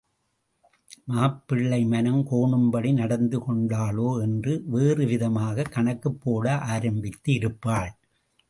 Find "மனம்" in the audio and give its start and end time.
1.85-2.27